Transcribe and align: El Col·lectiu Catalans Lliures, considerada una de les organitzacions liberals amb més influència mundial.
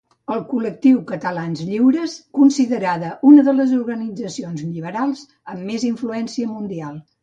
El 0.35 0.39
Col·lectiu 0.53 0.95
Catalans 1.11 1.61
Lliures, 1.67 2.17
considerada 2.39 3.13
una 3.35 3.47
de 3.51 3.57
les 3.61 3.77
organitzacions 3.83 4.69
liberals 4.75 5.27
amb 5.57 5.67
més 5.73 5.91
influència 5.97 6.57
mundial. 6.61 7.03